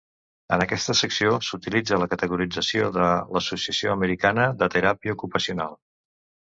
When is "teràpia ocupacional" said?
4.79-5.81